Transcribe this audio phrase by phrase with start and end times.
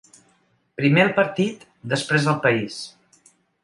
[0.81, 2.85] Primer el partit, després el país.